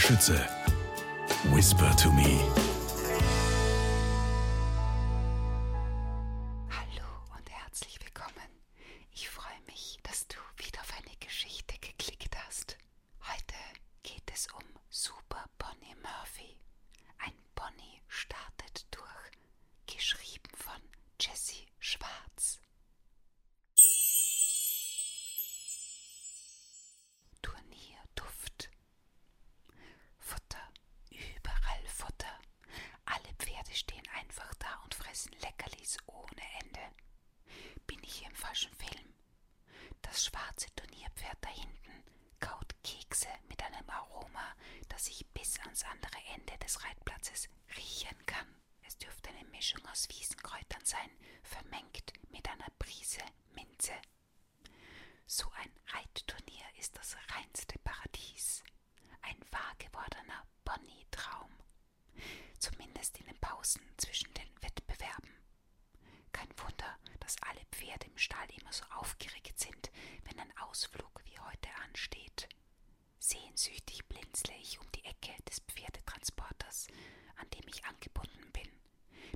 Schütze. 0.00 0.48
Whisper 1.52 1.94
to 1.96 2.10
me. 2.10 2.69
Das 40.10 40.24
schwarze 40.24 40.66
Turnierpferd 40.74 41.38
da 41.40 41.48
hinten 41.50 42.02
kaut 42.40 42.74
Kekse 42.82 43.28
mit 43.48 43.62
einem 43.62 43.88
Aroma, 43.88 44.56
das 44.88 45.06
ich 45.06 45.24
bis 45.28 45.58
ans 45.60 45.84
andere 45.84 46.18
Ende 46.34 46.58
des 46.58 46.82
Reitplatzes 46.84 47.48
riechen 47.76 48.26
kann. 48.26 48.46
Es 48.82 48.98
dürfte 48.98 49.30
eine 49.30 49.44
Mischung 49.50 49.86
aus 49.86 50.08
Wiesenkräutern 50.08 50.84
sein, 50.84 51.10
vermengt 51.44 52.12
mit 52.32 52.48
einer 52.48 52.70
Prise 52.80 53.20
Minze. 53.54 53.92
So 55.26 55.48
ein 55.52 55.70
Reitturnier 55.94 56.64
ist 56.78 56.96
das 56.96 57.16
reinste 57.36 57.78
Paradies. 57.78 58.64
Ein 59.22 59.38
wahr 59.52 59.74
gewordener 59.78 60.44
Bonnie-Traum. 60.64 61.52
Zumindest 62.58 63.16
in 63.18 63.26
den 63.26 63.38
Pausen 63.38 63.82
zwischen 63.96 64.32
den 64.34 64.50
Wettbewerben. 64.62 65.30
Kein 66.32 66.48
Wunder, 66.58 66.98
dass 67.20 67.40
alle 67.42 67.64
Pferde 67.70 68.06
im 68.06 68.18
Stall 68.18 68.48
immer 68.60 68.72
so 68.72 68.84
aufgeregt 68.96 69.58
sind, 69.58 69.90
wenn 70.24 70.38
ein 70.40 70.56
Ausflug 70.58 71.20
wie 71.24 71.38
heute 71.38 71.68
ansteht. 71.84 72.48
Sehnsüchtig 73.60 74.08
blinzle 74.08 74.54
ich 74.56 74.80
um 74.80 74.90
die 74.92 75.04
Ecke 75.04 75.34
des 75.42 75.60
Pferdetransporters, 75.60 76.86
an 77.36 77.50
dem 77.50 77.68
ich 77.68 77.84
angebunden 77.84 78.50
bin. 78.52 78.70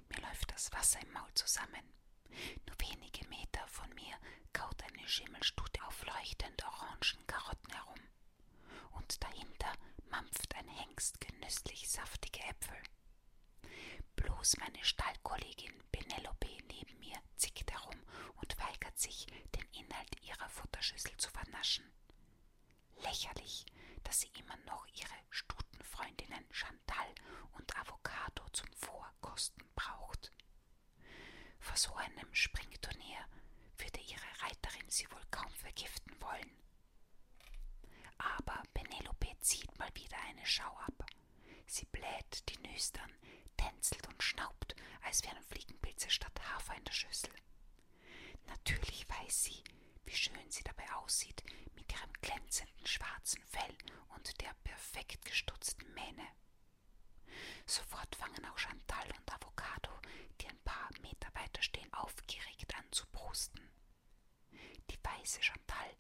Mir 0.09 0.23
läuft 0.23 0.51
das 0.51 0.73
Wasser 0.73 0.99
im 1.03 1.13
Maul 1.13 1.29
zusammen. 1.35 1.93
Nur 2.67 2.75
wenige 2.81 3.29
Meter 3.29 3.69
von 3.69 3.93
mir 3.95 4.15
kaut 4.55 4.83
eine 4.83 5.07
Schimmelstute 5.07 5.85
auf 5.85 6.07
leuchtend 6.07 6.65
orangen 6.65 7.27
Karotten 7.27 7.71
herum. 7.75 8.01
Und 8.93 9.23
dahinter 9.23 9.71
mampft 10.09 10.55
ein 10.55 10.69
Hengst 10.69 11.21
genüsslich 11.21 11.87
saftige 11.91 12.41
Äpfel. 12.45 12.83
Bloß 14.17 14.57
meine 14.57 14.83
Stallkollegin 14.83 15.75
Penelope 15.93 16.49
neben 16.73 16.99
mir 16.99 17.19
zickt 17.37 17.71
herum 17.71 18.01
und 18.37 18.59
weigert 18.59 18.99
sich, 18.99 19.27
den 19.55 19.69
Inhalt 19.85 20.19
ihrer 20.23 20.49
Futterschüssel 20.49 21.15
zu 21.19 21.29
vernaschen. 21.29 21.85
Lächerlich, 23.03 23.67
dass 24.05 24.21
sie 24.21 24.31
immer 24.39 24.57
noch 24.67 24.87
ihre 24.95 25.15
Stutenfreundinnen 25.31 26.47
Chantal 26.53 27.15
und 27.53 27.77
Avocado 27.77 28.45
zum 28.53 28.71
Vorkosten 28.73 29.65
braucht. 29.75 30.31
Vor 31.59 31.77
so 31.77 31.95
einem 31.95 32.33
Springturnier 32.35 33.27
würde 33.79 34.01
ihre 34.01 34.43
Reiterin 34.43 34.89
sie 34.89 35.11
wohl 35.11 35.25
kaum 35.31 35.51
vergiften 35.55 36.15
wollen. 36.21 36.51
Aber 38.19 38.63
Penelope 38.73 39.37
zieht 39.41 39.77
mal 39.79 39.91
wieder 39.95 40.17
eine 40.29 40.47
Schau 40.47 40.77
ab. 40.79 41.07
Sie 41.67 41.87
bläht 41.87 42.49
die 42.49 42.59
Nüstern, 42.69 43.11
tänzelt 43.57 44.07
und 44.09 44.23
schnaubt, 44.23 44.75
als 45.03 45.23
wären 45.25 45.43
Fliegenpilze 45.45 46.11
statt 46.11 46.39
Hafer 46.53 46.77
in 46.77 46.85
der 46.85 46.93
Schüssel. 46.93 47.33
Natürlich 48.47 49.07
weiß 49.09 49.45
sie, 49.45 49.65
wie 50.07 50.17
schön 50.17 50.51
sie 50.51 50.63
dabei 50.65 50.91
aussieht 50.95 51.43
mit 51.75 51.91
ihrem 51.93 52.13
glänzenden 52.21 52.87
schwarzen 52.87 53.43
Fell 53.45 53.77
und 54.17 54.41
der 54.41 54.53
perfekt 54.65 55.25
gestutzten 55.25 55.93
Mähne. 55.95 56.27
Sofort 57.67 58.15
fangen 58.17 58.45
auch 58.47 58.59
Chantal 58.59 59.07
und 59.19 59.33
Avocado, 59.33 59.91
die 60.41 60.49
ein 60.49 60.59
paar 60.65 60.89
Meter 61.01 61.29
weiter 61.35 61.63
stehen, 61.63 61.93
aufgeregt 61.95 62.75
an 62.77 62.85
zu 62.93 63.07
brusten. 63.09 63.61
Die 64.91 64.99
weiße 65.03 65.43
Chantal 65.43 65.91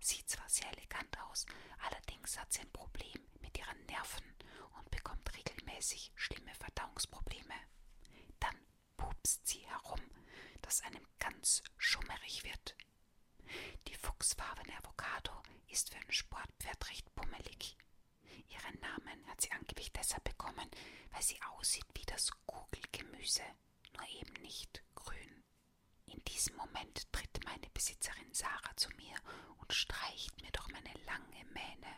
sieht 0.00 0.28
zwar 0.28 0.48
sehr 0.48 0.70
elegant 0.76 1.16
aus, 1.30 1.46
allerdings 1.78 2.38
hat 2.38 2.52
sie 2.52 2.60
ein 2.60 2.72
Problem 2.72 3.26
mit 3.40 3.56
ihren 3.58 3.86
Nerven 3.86 4.24
und 4.76 4.90
bekommt 4.90 5.32
regelmäßig 5.36 6.12
schlimme 6.16 6.54
Verdauungsprobleme. 6.54 7.54
Dann 8.40 8.56
pupst 8.96 9.46
sie 9.46 9.60
herum, 9.66 10.00
dass 10.60 10.82
einem 10.82 11.06
ganz 11.18 11.62
schummerig 11.78 12.44
wird. 12.44 12.76
Die 13.88 13.94
fuchsfarbene 13.94 14.76
Avocado 14.78 15.32
ist 15.70 15.90
für 15.90 15.98
ein 15.98 16.12
Sportpferd 16.12 16.88
recht 16.90 17.14
pummelig. 17.14 17.76
Ihren 18.48 18.80
Namen 18.80 19.26
hat 19.28 19.40
sie 19.40 19.50
angeblich 19.52 19.92
deshalb 19.92 20.24
bekommen, 20.24 20.68
weil 21.10 21.22
sie 21.22 21.40
aussieht 21.42 21.86
wie 21.94 22.04
das 22.06 22.30
Kugelgemüse, 22.46 23.42
nur 23.96 24.08
eben 24.20 24.34
nicht 24.42 24.82
grün. 24.94 25.44
In 26.06 26.22
diesem 26.24 26.56
Moment 26.56 27.10
tritt 27.12 27.44
meine 27.44 27.68
Besitzerin 27.72 28.32
Sarah 28.32 28.76
zu 28.76 28.88
mir 28.96 29.16
und 29.58 29.72
streicht 29.72 30.40
mir 30.42 30.50
durch 30.52 30.68
meine 30.68 30.92
lange 31.06 31.44
Mähne. 31.52 31.96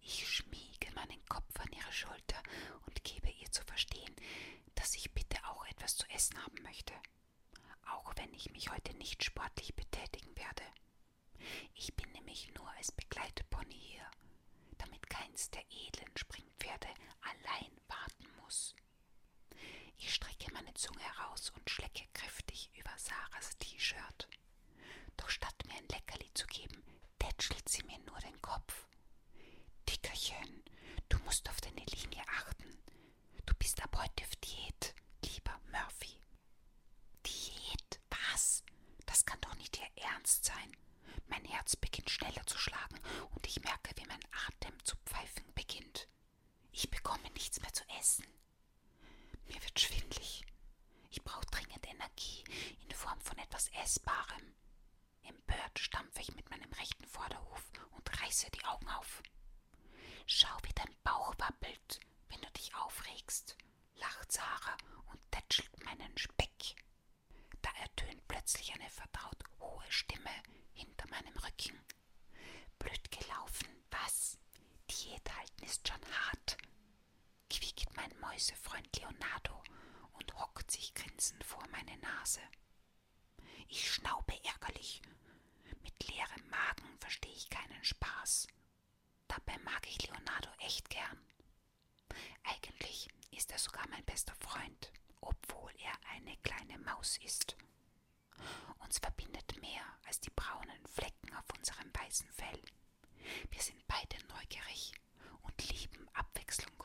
Ich 0.00 0.26
schmiege 0.28 0.90
meinen 0.94 1.24
Kopf 1.26 1.58
an 1.60 1.72
ihre 1.72 1.92
Schulter 1.92 2.42
und 2.86 3.02
gebe 3.04 3.30
ihr 3.30 3.50
zu 3.50 3.62
verstehen, 3.64 4.14
dass 4.74 4.94
ich 4.94 5.12
bitte 5.12 5.38
auch 5.44 5.64
etwas 5.66 5.96
zu 5.96 6.06
essen 6.10 6.42
haben 6.42 6.62
möchte, 6.62 6.92
ich 8.44 8.52
mich 8.52 8.70
heute 8.70 8.94
nicht 8.96 9.24
sportlich 9.24 9.74
betätigen 9.74 10.36
werde. 10.36 10.62
Ich 11.74 11.94
bin 11.94 12.10
nämlich 12.12 12.52
nur 12.54 12.68
als 12.72 12.92
Begleitpony 12.92 13.74
hier, 13.74 14.06
damit 14.78 15.08
keins 15.08 15.50
der 15.50 15.62
edlen 15.70 16.14
Springpferde 16.16 16.88
allein 17.22 17.70
warten 17.88 18.26
muss. 18.42 18.74
Ich 19.96 20.12
strecke 20.14 20.52
meine 20.52 20.74
Zunge 20.74 21.00
heraus 21.00 21.50
und 21.50 21.70
schlecke 21.70 22.04
kräftig 22.12 22.70
über 22.74 22.92
Sarahs 22.98 23.56
T-Shirt. 23.58 24.28
Doch 25.16 25.30
statt 25.30 25.54
mir 25.66 25.74
ein 25.76 25.88
Leckerli 25.88 26.30
zu 26.34 26.46
geben, 26.46 26.82
tätschelt 27.18 27.66
sie 27.68 27.82
mir 27.84 27.98
nur 28.00 28.18
den 28.18 28.40
Kopf. 28.42 28.86
Dickerchen, 29.88 30.62
du 31.08 31.18
musst 31.20 31.48
auf 31.48 31.60
deine 31.62 31.84
Linie 31.86 32.22
achten. 32.28 32.78
Du 33.46 33.54
bist 33.54 33.82
ab 33.82 33.96
heute 33.96 34.24
auf 34.24 34.36
Diät, 34.36 34.94
lieber 35.24 35.58
Murphy. 35.70 36.20
Diät? 37.26 38.00
Was? 38.10 38.62
Das 39.06 39.24
kann 39.24 39.40
doch 39.40 39.54
nicht 39.56 39.76
Ihr 39.78 39.83
Ernst 39.96 40.44
sein. 40.44 40.76
Mein 41.28 41.44
Herz 41.44 41.76
beginnt 41.76 42.10
schneller 42.10 42.44
zu 42.46 42.58
schlagen 42.58 42.98
und 43.34 43.46
ich 43.46 43.62
merke, 43.62 43.92
wie 43.96 44.06
mein 44.06 44.24
Atem 44.48 44.84
zu 44.84 44.96
pfeifen 45.04 45.44
beginnt. 45.54 46.08
Ich 46.72 46.90
bekomme 46.90 47.30
nichts 47.30 47.60
mehr 47.60 47.72
zu 47.72 47.84
essen. 47.98 48.26
Mir 49.46 49.62
wird 49.62 49.78
schwindlig. 49.78 50.44
Ich 51.10 51.22
brauche 51.22 51.46
dringend 51.46 51.86
Energie 51.88 52.44
in 52.82 52.90
Form 52.94 53.20
von 53.20 53.38
etwas 53.38 53.68
Essbarem. 53.82 54.54
Empört 55.22 55.78
stampfe 55.78 56.20
ich 56.20 56.34
mit 56.34 56.48
meinem 56.50 56.72
rechten 56.72 57.06
Vorderhuf 57.06 57.70
und 57.92 58.20
reiße 58.22 58.50
die 58.50 58.64
Augen 58.64 58.88
auf. 58.90 59.22
Schau, 60.26 60.56
wie 60.62 60.72
dein 60.74 60.94
Bauch 61.04 61.34
wabbelt, 61.38 62.00
wenn 62.28 62.40
du 62.40 62.50
dich 62.52 62.74
aufregst, 62.76 63.56
lacht 63.96 64.32
Sarah 64.32 64.76
und 65.06 65.20
tätschelt 65.30 65.84
meinen 65.84 66.16
Speck. 66.18 66.76
Da 67.62 67.70
ertönt 67.80 68.26
plötzlich 68.28 68.72
eine 68.74 68.88
vertraut 68.90 69.42
hohe 69.60 69.90
Stimme 69.90 70.30
hinter 70.74 71.03
meinem 71.14 71.36
Rücken. 71.36 71.78
Blöd 72.78 73.10
gelaufen, 73.10 73.68
was? 73.90 74.36
Diät 74.90 75.32
halten 75.36 75.64
ist 75.64 75.86
schon 75.86 76.00
hart, 76.10 76.56
quiekt 77.48 77.94
mein 77.96 78.10
Mäusefreund 78.20 78.96
Leonardo 78.96 79.62
und 80.14 80.34
hockt 80.34 80.70
sich 80.70 80.92
grinsend 80.94 81.44
vor 81.44 81.62
meine 81.70 81.96
Nase. 81.98 82.40
Ich 83.68 83.90
schnaube 83.92 84.34
ärgerlich. 84.44 85.02
Mit 85.82 86.08
leerem 86.08 86.48
Magen 86.48 86.98
verstehe 87.00 87.32
ich 87.32 87.48
keinen 87.48 87.84
Spaß. 87.84 88.48
Dabei 89.28 89.56
mag 89.58 89.86
ich 89.88 90.02
Leonardo 90.02 90.50
echt 90.60 90.90
gern. 90.90 91.18
heißen 102.14 102.30
Fällen. 102.30 102.70
Wir 103.50 103.60
sind 103.60 103.84
beide 103.88 104.24
neugierig 104.28 104.92
und 105.42 105.68
lieben 105.72 106.08
Abwechslung. 106.12 106.84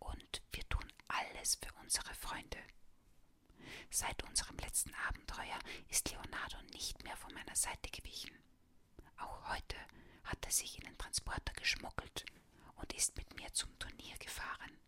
Und 0.00 0.42
wir 0.50 0.68
tun 0.68 0.92
alles 1.06 1.54
für 1.54 1.72
unsere 1.74 2.12
Freunde. 2.14 2.58
Seit 3.90 4.24
unserem 4.24 4.56
letzten 4.58 4.92
Abenteuer 5.08 5.56
ist 5.88 6.10
Leonardo 6.10 6.56
nicht 6.72 7.04
mehr 7.04 7.16
von 7.16 7.32
meiner 7.32 7.54
Seite 7.54 7.88
gewichen. 7.90 8.36
Auch 9.18 9.50
heute 9.50 9.76
hat 10.24 10.44
er 10.44 10.50
sich 10.50 10.78
in 10.78 10.84
den 10.86 10.98
Transporter 10.98 11.52
geschmuggelt 11.52 12.24
und 12.74 12.92
ist 12.92 13.16
mit 13.16 13.36
mir 13.36 13.52
zum 13.52 13.78
Turnier 13.78 14.16
gefahren. 14.18 14.80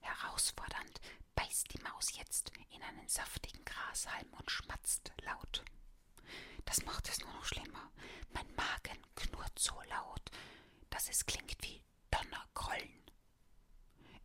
Herausfordernd 0.00 1.00
beißt 1.34 1.74
die 1.74 1.82
Maus 1.82 2.16
jetzt 2.16 2.52
in 2.70 2.82
einen 2.84 3.08
saftigen 3.08 3.64
Grashalm 3.64 4.32
und 4.34 4.48
schmatzt 4.48 5.12
laut. 5.22 5.64
Das 6.64 6.82
macht 6.84 7.08
es 7.08 7.20
nur 7.20 7.32
noch 7.32 7.44
schlimmer. 7.44 7.90
Mein 8.32 8.54
Magen 8.54 8.98
knurrt 9.14 9.58
so 9.58 9.80
laut, 9.88 10.30
dass 10.90 11.08
es 11.08 11.26
klingt 11.26 11.62
wie 11.62 11.82
Donnergrollen. 12.10 13.02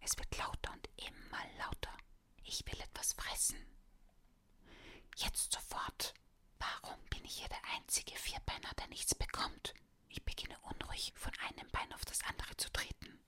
Es 0.01 0.17
wird 0.17 0.37
lauter 0.37 0.71
und 0.73 0.89
immer 0.97 1.43
lauter. 1.57 1.95
Ich 2.43 2.65
will 2.65 2.79
etwas 2.79 3.13
fressen. 3.13 3.57
Jetzt 5.17 5.51
sofort. 5.53 6.13
Warum 6.59 6.99
bin 7.09 7.23
ich 7.25 7.39
hier 7.39 7.49
der 7.49 7.63
einzige 7.75 8.15
Vierbeiner, 8.15 8.73
der 8.79 8.87
nichts 8.87 9.13
bekommt? 9.15 9.73
Ich 10.09 10.23
beginne 10.23 10.57
unruhig 10.61 11.13
von 11.15 11.31
einem 11.39 11.69
Bein 11.71 11.91
auf 11.93 12.05
das 12.05 12.21
andere 12.23 12.55
zu 12.57 12.71
treten. 12.71 13.19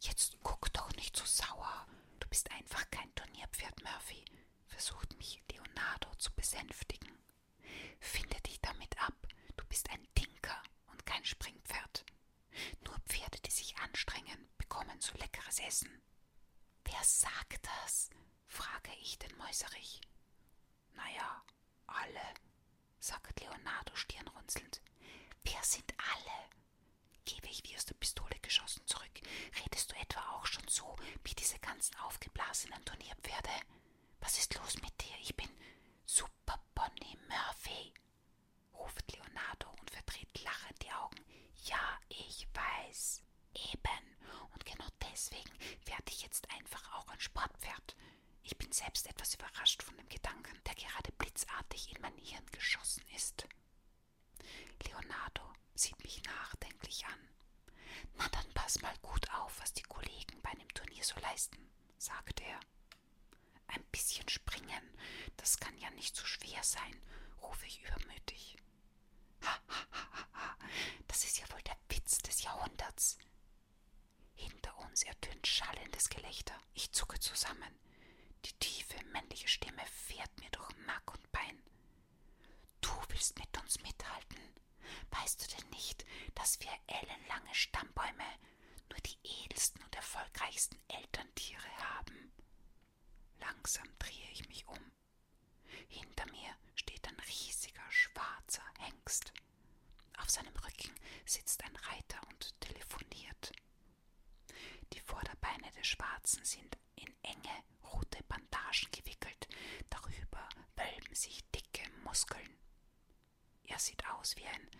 Jetzt 0.00 0.36
guck 0.42 0.72
doch 0.72 0.90
nicht 0.96 1.16
so 1.16 1.24
sauer. 1.24 1.86
Du 2.20 2.28
bist 2.28 2.50
einfach 2.52 2.88
kein 2.90 3.14
Turnierpferd, 3.14 3.82
Murphy, 3.82 4.24
versucht 4.66 5.16
mich 5.16 5.42
Leonardo 5.50 6.14
zu 6.16 6.32
besänftigen. 6.32 7.18
Finde 8.00 8.40
dich 8.42 8.60
damit 8.60 8.98
ab. 9.00 9.14
Du 9.56 9.64
bist 9.66 9.88
ein 9.90 10.06
Tinker 10.14 10.62
und 10.86 11.04
kein 11.06 11.24
Springpferd. 11.24 12.04
Nur 12.84 12.98
Pferde, 13.06 13.38
die 13.40 13.50
sich 13.50 13.76
anstrengen, 13.78 14.48
bekommen 14.58 15.00
so 15.00 15.16
leckeres 15.18 15.58
Essen. 15.60 16.02
Wer 16.84 17.02
sagt 17.02 17.66
das? 17.66 18.10
frage 18.46 18.92
ich 19.00 19.18
den 19.18 19.36
Mäuserich. 19.38 20.00
Naja, 20.94 21.42
alle, 21.86 22.34
sagt 23.00 23.40
Leonardo 23.40 23.94
stirnrunzelnd. 23.96 24.80
Wer 25.42 25.62
sind 25.62 25.92
alle? 25.98 26.50
Gebe 27.24 27.48
ich 27.48 27.62
wie 27.64 27.76
aus 27.76 27.84
der 27.86 27.94
Pistole 27.94 28.38
geschossen 28.40 28.86
zurück. 28.86 29.20
Redest 29.64 29.90
du 29.90 29.96
etwa 30.14 30.30
auch 30.36 30.46
schon 30.46 30.66
so 30.68 30.96
wie 31.24 31.34
diese 31.34 31.58
ganzen 31.58 31.96
aufgeblasenen 31.96 32.84
Turnierpferde? 32.84 33.50
Was 34.20 34.38
ist 34.38 34.54
los 34.54 34.80
mit 34.80 35.00
dir? 35.00 35.16
Ich 35.20 35.34
bin 35.34 35.48
Super 36.06 36.60
Bonnie 36.74 37.18
Murphy, 37.28 37.92
ruft 38.74 39.10
Leonardo 39.12 39.68
und 39.80 39.90
verdreht 39.90 40.42
lachend 40.44 40.82
die 40.82 40.92
Augen. 40.92 41.16
Ja, 41.64 41.98
ich 42.08 42.46
weiß. 42.54 43.22
Eben. 43.72 44.16
Und 44.52 44.64
genau 44.64 44.86
deswegen 45.10 45.50
werde 45.86 46.10
ich 46.10 46.22
jetzt 46.22 46.48
einfach 46.50 46.92
auch 46.94 47.08
ein 47.08 47.20
Sportpferd. 47.20 47.96
Ich 48.42 48.56
bin 48.56 48.70
selbst 48.70 49.06
etwas 49.08 49.34
überrascht 49.34 49.82
von 49.82 49.96
dem 49.96 50.08
Gedanken, 50.08 50.60
der 50.66 50.74
gerade 50.74 51.10
blitzartig 51.12 51.92
in 51.94 52.00
mein 52.02 52.16
Hirn 52.18 52.46
geschossen 52.52 53.02
ist. 53.16 53.46
Leonardo 54.86 55.42
sieht 55.74 56.02
mich 56.04 56.22
nachdenklich 56.24 57.04
an. 57.06 57.28
Na 58.16 58.28
dann 58.28 58.52
pass 58.54 58.80
mal 58.80 58.94
gut 59.02 59.23
auf, 59.42 59.60
was 59.60 59.72
die 59.72 59.82
Kollegen 59.82 60.40
bei 60.42 60.50
einem 60.50 60.68
Turnier 60.74 61.04
so 61.04 61.18
leisten, 61.20 61.58
sagt 61.98 62.40
er. 62.40 62.60
Ein 63.68 63.84
bisschen 63.90 64.28
springen, 64.28 64.98
das 65.36 65.58
kann 65.58 65.76
ja 65.78 65.90
nicht 65.90 66.14
so 66.16 66.24
schwer 66.24 66.62
sein, 66.62 67.00
rufe 67.42 67.66
ich 67.66 67.82
übermütig. 67.82 68.56
Ha, 69.42 69.58
ha, 69.68 69.86
ha, 69.92 70.28
ha, 70.32 70.56
das 71.08 71.24
ist 71.24 71.38
ja 71.38 71.50
wohl 71.52 71.62
der 71.62 71.76
Witz 71.88 72.18
des 72.18 72.42
Jahrhunderts. 72.42 73.18
Hinter 74.34 74.76
uns 74.78 75.02
ertönt 75.02 75.46
schallendes 75.46 76.08
Gelächter. 76.08 76.54
Ich 76.74 76.92
zucke 76.92 77.18
zusammen. 77.20 77.78
Die 78.44 78.52
tiefe 78.54 79.02
männliche 79.06 79.48
Stimme 79.48 79.84
fährt 79.86 80.38
mir 80.40 80.50
durch 80.50 80.70
Mark 80.86 81.12
und 81.12 81.32
Bein. 81.32 81.62
Du 82.80 82.90
willst 83.08 83.38
mit 83.38 83.58
uns 83.62 83.80
mithalten? 83.80 84.38
Weißt 85.10 85.42
du 85.42 85.56
denn 85.56 85.70
nicht, 85.70 86.04
dass 86.34 86.60
wir 86.60 86.70
ellenlange 86.86 87.54
Stammbäume, 87.54 88.24
erfolgreichsten 89.94 90.78
Elterntiere 90.88 91.68
haben? 91.78 92.32
Langsam 93.40 93.86
drehe 93.98 94.30
ich 94.32 94.46
mich 94.48 94.66
um. 94.66 94.92
Hinter 95.88 96.26
mir 96.30 96.56
steht 96.74 97.06
ein 97.08 97.18
riesiger 97.20 97.90
schwarzer 97.90 98.64
Hengst. 98.78 99.32
Auf 100.18 100.30
seinem 100.30 100.54
Rücken 100.56 100.94
sitzt 101.26 101.62
ein 101.64 101.76
Reiter 101.76 102.20
und 102.28 102.60
telefoniert. 102.60 103.52
Die 104.92 105.00
Vorderbeine 105.00 105.70
des 105.72 105.86
Schwarzen 105.86 106.44
sind 106.44 106.76
in 106.96 107.12
enge 107.22 107.64
rote 107.92 108.22
Bandagen 108.24 108.90
gewickelt, 108.92 109.48
darüber 109.90 110.48
wölben 110.76 111.14
sich 111.14 111.44
dicke 111.50 111.88
Muskeln. 112.04 112.58
Er 113.64 113.78
sieht 113.78 114.04
aus 114.10 114.36
wie 114.36 114.46
ein 114.46 114.70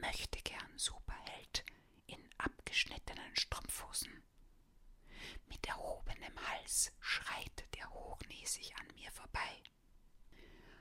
möchtegern 0.00 0.76
Superheld 0.78 1.64
in 2.06 2.20
abgeschnittenen 2.38 3.34
Strumpfhosen. 3.36 4.22
Mit 5.46 5.66
erhobenem 5.66 6.38
Hals 6.48 6.92
schreitet 7.00 7.76
er 7.76 7.90
hochnäsig 7.90 8.74
an 8.76 8.86
mir 8.94 9.10
vorbei. 9.12 9.62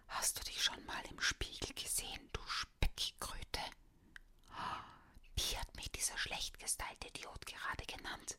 Hast 0.07 0.39
du 0.39 0.43
dich 0.43 0.61
schon 0.63 0.83
mal 0.85 1.03
im 1.09 1.19
Spiegel 1.19 1.73
gesehen, 1.73 2.29
du 2.33 2.41
Speckkröte? 2.47 3.61
Wie 5.35 5.57
hat 5.57 5.75
mich 5.75 5.91
dieser 5.91 6.17
schlecht 6.17 6.59
gestylte 6.59 7.07
Idiot 7.09 7.45
gerade 7.45 7.85
genannt? 7.85 8.37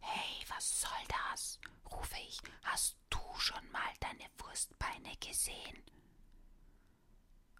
Hey, 0.00 0.44
was 0.48 0.80
soll 0.82 1.06
das? 1.08 1.58
rufe 1.90 2.16
ich. 2.28 2.38
Hast 2.62 2.96
du 3.10 3.18
schon 3.38 3.70
mal 3.70 3.92
deine 4.00 4.28
Wurstbeine 4.38 5.16
gesehen? 5.16 5.82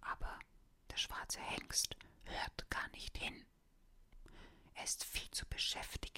Aber 0.02 0.38
der 0.90 0.96
schwarze 0.96 1.40
Hengst 1.40 1.96
hört 2.24 2.70
gar 2.70 2.88
nicht 2.88 3.16
hin. 3.16 3.46
Er 4.74 4.84
ist 4.84 5.04
viel 5.04 5.30
zu 5.30 5.46
beschäftigt 5.46 6.13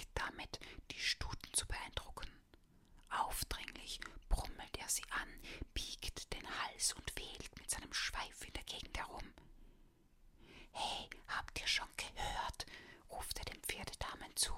zu 1.57 1.67
beeindrucken. 1.67 2.29
Aufdringlich 3.09 3.99
brummelt 4.29 4.77
er 4.79 4.89
sie 4.89 5.05
an, 5.11 5.29
biegt 5.73 6.33
den 6.35 6.47
Hals 6.61 6.93
und 6.93 7.17
wählt 7.17 7.59
mit 7.59 7.71
seinem 7.71 7.93
Schweif 7.93 8.45
in 8.47 8.53
der 8.53 8.65
Gegend 8.65 8.97
herum. 8.99 9.33
Hey, 10.73 11.09
habt 11.29 11.59
ihr 11.59 11.67
schon 11.67 11.89
gehört? 11.97 12.67
ruft 13.11 13.39
er 13.39 13.47
den 13.47 13.63
Pferdedamen 13.63 14.37
zu. 14.37 14.53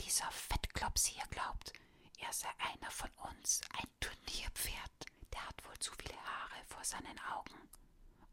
Dieser 0.00 0.30
Fettklops 0.32 1.06
hier 1.06 1.24
glaubt, 1.30 1.72
er 2.18 2.32
sei 2.32 2.48
einer 2.58 2.90
von 2.90 3.10
uns, 3.30 3.60
ein 3.80 3.88
Turnierpferd. 4.00 5.06
Der 5.32 5.46
hat 5.46 5.64
wohl 5.64 5.78
zu 5.78 5.92
viele 5.94 6.16
Haare 6.18 6.64
vor 6.66 6.84
seinen 6.84 7.18
Augen. 7.20 7.68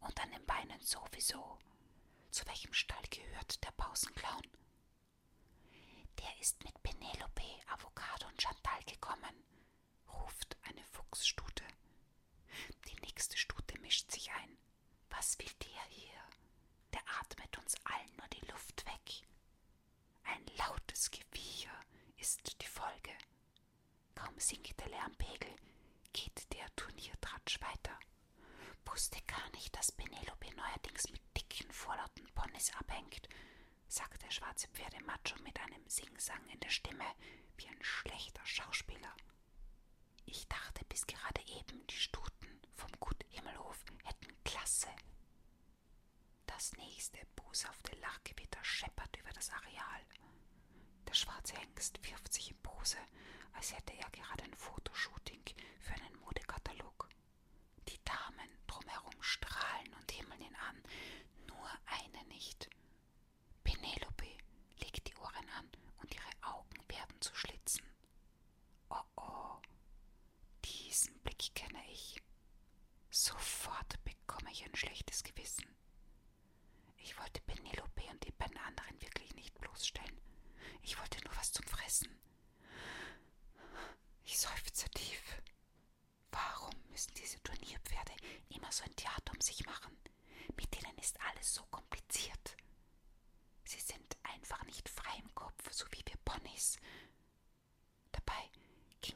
Und 0.00 0.20
an 0.20 0.30
den 0.32 0.44
Beinen 0.46 0.80
sowieso. 0.80 1.58
Zu 2.30 2.46
welchem 2.46 2.72
Stall 2.72 3.02
gehört 3.10 3.62
der 3.64 3.72
Pausenclown? 3.72 4.42
Der 6.20 6.40
ist 6.40 6.62
mit 6.64 6.82
Penelope, 6.82 7.42
Avocado 7.68 8.26
und 8.28 8.40
Chantal 8.40 8.82
gekommen, 8.84 9.44
ruft 10.12 10.56
eine 10.62 10.84
Fuchsstute. 10.84 11.64
Die 12.88 12.96
nächste 13.06 13.36
Stute 13.38 13.78
mischt 13.80 14.10
sich 14.12 14.30
ein. 14.32 14.58
Was 15.08 15.38
will 15.38 15.50
der 15.64 15.82
hier? 15.88 16.20
Der 16.92 17.02
atmet 17.20 17.56
uns 17.58 17.74
allen 17.84 18.16
nur 18.16 18.28
die 18.28 18.46
Luft 18.50 18.84
weg. 18.86 19.26
Ein 20.24 20.44
lautes 20.58 21.10
Gewiecher 21.10 21.74
ist 22.18 22.60
die 22.60 22.66
Folge. 22.66 23.16
Kaum 24.14 24.38
sinkt 24.38 24.78
der 24.80 24.88
Lärmpegel, 24.88 25.54
geht 26.12 26.52
der 26.52 26.66
Turniertratsch 26.76 27.60
weiter. 27.60 27.98
Wusste 28.84 29.20
gar 29.22 29.48
nicht, 29.52 29.74
dass 29.76 29.92
Penelope 29.92 30.54
neuerdings 30.54 31.08
mit 31.10 31.22
dicken, 31.36 31.70
vorlauten 31.72 32.26
Ponys 32.34 32.72
abhängt, 32.76 33.28
sagt 34.00 34.22
der 34.22 34.30
schwarze 34.30 34.66
Pferdemacho 34.68 35.36
mit 35.42 35.60
einem 35.60 35.86
Singsang 35.86 36.48
in 36.48 36.60
der 36.60 36.70
Stimme 36.70 37.04
wie 37.56 37.68
ein 37.68 37.82
schlechter 37.82 38.44
Schauspieler. 38.46 39.14
Ich 40.24 40.48
dachte 40.48 40.84
bis 40.86 41.06
gerade 41.06 41.42
eben, 41.58 41.86
die 41.86 41.96
Stuten 41.96 42.60
vom 42.76 42.90
Gut 42.98 43.22
Himmelhof 43.28 43.84
hätten 44.04 44.42
Klasse. 44.42 44.88
Das 46.46 46.72
nächste 46.78 47.18
boshafte 47.36 47.94
Lachgewitter 47.96 48.64
scheppert 48.64 49.14
über 49.18 49.30
das 49.34 49.50
Areal. 49.50 50.02
Der 51.06 51.14
schwarze 51.14 51.56
Hengst 51.56 52.00
wirft 52.08 52.32
sich 52.32 52.50
in 52.50 52.62
Pose, 52.62 52.98
als 53.52 53.76
hätte 53.76 53.92
er 53.98 54.08
gerade 54.10 54.44
ein 54.44 54.54
Fotoshooting 54.54 55.42
für 55.80 55.92
einen 55.94 56.16
Modekatalog. 56.20 57.08
Die 57.88 58.00
Damen 58.04 58.48
drumherum 58.66 59.22
strahlen 59.22 59.92
und 60.00 60.10
himmeln 60.10 60.40
ihn 60.40 60.56
an, 60.56 60.82
nur 61.48 61.68
eine 61.84 62.24
nicht. 62.28 62.70
Penelope 63.64 64.26
legt 64.80 65.06
die 65.08 65.14
Ohren 65.16 65.48
an 65.58 65.68
und 66.00 66.14
ihre 66.14 66.30
Augen 66.42 66.76
werden 66.88 67.20
zu 67.20 67.34
Schlitzen. 67.34 67.84
Oh 68.88 69.02
oh, 69.16 69.58
diesen 70.64 71.18
Blick 71.20 71.54
kenne 71.54 71.82
ich. 71.92 72.20
Sofort 73.10 74.02
bekomme 74.04 74.50
ich 74.52 74.64
ein 74.64 74.74
schlechtes 74.74 75.22
Gewissen. 75.22 75.66
Ich 76.96 77.18
wollte 77.18 77.40
Penelope 77.42 78.02
und 78.10 78.24
die 78.24 78.32
beiden 78.32 78.58
anderen 78.58 79.00
wirklich 79.00 79.34
nicht 79.34 79.58
bloßstellen. 79.58 80.20
Ich 80.82 80.98
wollte 80.98 81.22
nur 81.24 81.36
was 81.36 81.52
zum 81.52 81.66
Fressen. 81.66 82.08
Ich 84.24 84.38
seufze 84.38 84.88
tief. 84.90 85.42
Warum 86.30 86.72
müssen 86.90 87.14
diese 87.14 87.42
Turnierpferde 87.42 88.12
immer 88.50 88.70
so 88.70 88.84
ein 88.84 88.94
Theater 88.96 89.32
um 89.32 89.40
sich 89.40 89.64
machen? 89.66 89.96
Mit 90.56 90.74
denen 90.74 90.96
ist 90.98 91.18
alles 91.20 91.54
so 91.54 91.64
kompliziert. 91.66 92.56
Sie 93.64 93.80
sind 93.80 94.16
einfach 94.22 94.62
nicht 94.64 94.88
frei 94.88 95.16
im 95.18 95.34
Kopf, 95.34 95.72
so 95.72 95.86
wie 95.92 96.02
wir 96.06 96.16
Ponys. 96.24 96.78
Dabei 98.12 98.50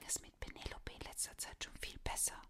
es 0.06 0.20
mit 0.20 0.38
Penelope 0.38 0.92
in 0.92 1.00
letzter 1.00 1.36
Zeit 1.38 1.62
schon 1.64 1.76
viel 1.78 1.98
besser. 2.14 2.40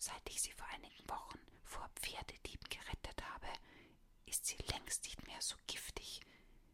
Seit 0.00 0.28
ich 0.28 0.42
sie 0.42 0.50
vor 0.50 0.66
einigen 0.74 1.08
Wochen 1.08 1.38
vor 1.62 1.88
Pferdedieben 1.94 2.68
gerettet 2.68 3.22
habe, 3.30 3.46
ist 4.26 4.44
sie 4.44 4.56
längst 4.72 5.04
nicht 5.04 5.24
mehr 5.28 5.40
so 5.40 5.54
giftig 5.68 6.20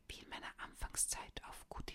wie 0.09 0.21
in 0.21 0.29
meiner 0.31 0.59
Anfangszeit 0.59 1.45
auf 1.45 1.69
Gut. 1.69 1.93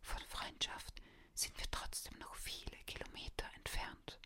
Von 0.00 0.26
Freundschaft 0.26 1.00
sind 1.34 1.56
wir 1.56 1.70
trotzdem 1.70 2.18
noch 2.18 2.34
viele 2.34 2.76
Kilometer 2.84 3.46
entfernt. 3.54 4.18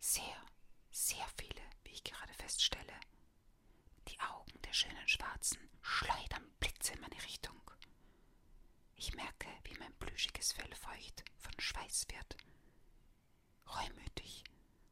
Sehr, 0.00 0.42
sehr 0.90 1.26
viele, 1.38 1.62
wie 1.84 1.92
ich 1.92 2.02
gerade 2.02 2.34
feststelle. 2.34 2.98
Die 4.08 4.18
Augen 4.18 4.60
der 4.62 4.72
schönen 4.72 5.06
Schwarzen 5.06 5.70
schleudern 5.82 6.50
Blitze 6.58 6.94
in 6.94 7.00
meine 7.00 7.22
Richtung. 7.22 7.60
Ich 8.96 9.14
merke, 9.14 9.48
wie 9.64 9.78
mein 9.78 9.94
plüschiges 10.00 10.52
Fell 10.52 10.74
feucht 10.74 11.22
von 11.36 11.54
Schweiß 11.58 12.08
wird. 12.10 12.36
Reumütig 13.74 14.44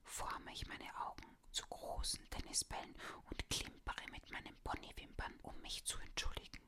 forme 0.02 0.52
ich 0.52 0.66
meine 0.66 0.96
Augen 1.06 1.36
zu 1.50 1.66
großen 1.66 2.28
Tennisbällen 2.30 2.94
und 3.30 3.48
klimpere 3.50 4.06
mit 4.10 4.30
meinen 4.30 4.56
Ponywimpern, 4.64 5.34
um 5.42 5.58
mich 5.62 5.84
zu 5.84 5.98
entschuldigen. 5.98 6.60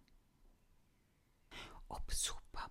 Ob 1.88 2.11
Super 2.12 2.71